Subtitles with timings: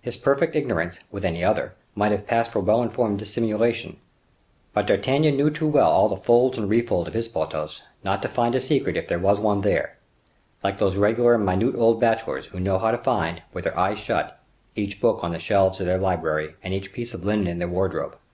[0.00, 3.98] His perfect ignorance, with any other, might have passed for well informed dissimulation.
[4.72, 8.28] But D'Artagnan knew too well all the folds and refolds of his Porthos, not to
[8.28, 9.98] find a secret if there were one there;
[10.64, 14.40] like those regular, minute old bachelors, who know how to find, with their eyes shut,
[14.74, 17.68] each book on the shelves of their library and each piece of linen in their
[17.68, 18.16] wardrobe.